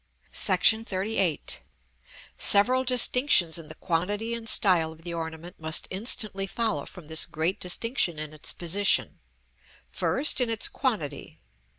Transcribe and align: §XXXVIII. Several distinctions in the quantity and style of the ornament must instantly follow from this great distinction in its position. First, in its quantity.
§XXXVIII. 0.33 1.59
Several 2.35 2.83
distinctions 2.83 3.59
in 3.59 3.67
the 3.67 3.75
quantity 3.75 4.33
and 4.33 4.49
style 4.49 4.91
of 4.91 5.03
the 5.03 5.13
ornament 5.13 5.59
must 5.59 5.87
instantly 5.91 6.47
follow 6.47 6.87
from 6.87 7.05
this 7.05 7.27
great 7.27 7.59
distinction 7.59 8.17
in 8.17 8.33
its 8.33 8.51
position. 8.51 9.19
First, 9.87 10.41
in 10.41 10.49
its 10.49 10.67
quantity. 10.69 11.39